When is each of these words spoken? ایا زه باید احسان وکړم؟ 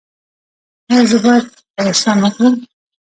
ایا 0.89 1.01
زه 1.11 1.17
باید 1.25 1.47
احسان 1.83 2.17
وکړم؟ 2.21 2.55